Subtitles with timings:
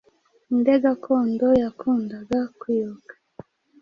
[0.47, 3.13] Ninde gakondo yakundaga kwibuka